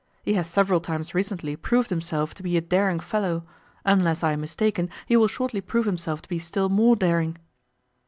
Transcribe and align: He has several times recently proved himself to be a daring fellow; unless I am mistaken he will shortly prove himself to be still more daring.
He 0.23 0.33
has 0.33 0.49
several 0.49 0.79
times 0.79 1.13
recently 1.13 1.55
proved 1.55 1.91
himself 1.91 2.33
to 2.33 2.41
be 2.41 2.57
a 2.57 2.61
daring 2.61 2.99
fellow; 2.99 3.43
unless 3.85 4.23
I 4.23 4.31
am 4.33 4.41
mistaken 4.41 4.89
he 5.05 5.15
will 5.15 5.27
shortly 5.27 5.61
prove 5.61 5.85
himself 5.85 6.23
to 6.23 6.29
be 6.29 6.39
still 6.39 6.69
more 6.69 6.95
daring. 6.95 7.37